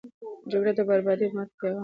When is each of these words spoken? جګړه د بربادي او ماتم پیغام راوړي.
جګړه 0.51 0.71
د 0.77 0.79
بربادي 0.87 1.25
او 1.27 1.33
ماتم 1.35 1.55
پیغام 1.59 1.71
راوړي. 1.71 1.79